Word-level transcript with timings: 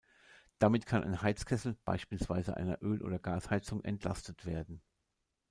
Damit 0.57 0.87
kann 0.87 1.03
ein 1.03 1.21
Heizkessel, 1.21 1.75
beispielsweise 1.85 2.57
einer 2.57 2.81
Öl- 2.81 3.03
oder 3.03 3.19
Gasheizung 3.19 3.83
entlastet 3.83 4.47
werden. 4.47 4.81